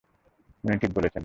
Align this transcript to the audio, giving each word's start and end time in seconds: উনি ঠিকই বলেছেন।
উনি 0.63 0.75
ঠিকই 0.77 0.93
বলেছেন। 0.93 1.19